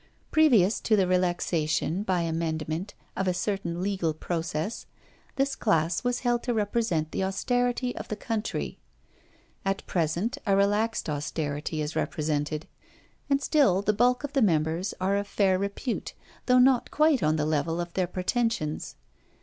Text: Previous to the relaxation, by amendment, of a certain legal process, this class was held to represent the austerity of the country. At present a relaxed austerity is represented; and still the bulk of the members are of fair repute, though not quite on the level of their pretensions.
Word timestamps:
Previous 0.31 0.79
to 0.79 0.95
the 0.95 1.05
relaxation, 1.05 2.01
by 2.01 2.21
amendment, 2.21 2.95
of 3.15 3.27
a 3.27 3.35
certain 3.35 3.83
legal 3.83 4.15
process, 4.15 4.87
this 5.35 5.55
class 5.55 6.03
was 6.03 6.21
held 6.21 6.41
to 6.41 6.55
represent 6.55 7.11
the 7.11 7.23
austerity 7.23 7.95
of 7.95 8.07
the 8.07 8.15
country. 8.15 8.79
At 9.63 9.85
present 9.85 10.39
a 10.47 10.55
relaxed 10.55 11.07
austerity 11.07 11.83
is 11.83 11.95
represented; 11.95 12.67
and 13.29 13.43
still 13.43 13.83
the 13.83 13.93
bulk 13.93 14.23
of 14.23 14.33
the 14.33 14.41
members 14.41 14.95
are 14.99 15.15
of 15.15 15.27
fair 15.27 15.59
repute, 15.59 16.15
though 16.47 16.57
not 16.57 16.89
quite 16.89 17.21
on 17.21 17.35
the 17.35 17.45
level 17.45 17.79
of 17.79 17.93
their 17.93 18.07
pretensions. 18.07 18.95